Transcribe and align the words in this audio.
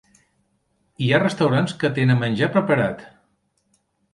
Hi 1.03 1.09
ha 1.09 1.19
restaurants 1.23 1.75
que 1.83 1.91
tenen 1.99 2.21
menjar 2.25 2.51
preparat. 2.57 3.05